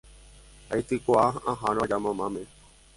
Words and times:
aitykua 0.73 1.25
aha'arõ 1.53 1.83
aja 1.87 1.97
mamáme 2.05 2.43